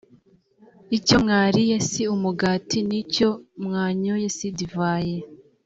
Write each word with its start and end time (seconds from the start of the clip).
icyo 0.97 1.15
mwariye 1.23 1.75
si 1.89 2.01
umugati, 2.15 2.77
n’icyo 2.89 3.29
mwanyoye 3.65 4.27
si 4.35 4.47
divayi 4.57 5.17